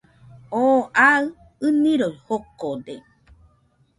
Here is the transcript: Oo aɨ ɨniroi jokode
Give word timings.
Oo 0.59 0.79
aɨ 1.09 1.23
ɨniroi 1.67 2.13
jokode 2.25 2.95